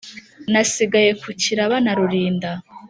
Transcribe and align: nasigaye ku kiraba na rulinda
nasigaye 0.51 1.11
ku 1.21 1.29
kiraba 1.41 1.75
na 1.85 1.91
rulinda 1.97 2.51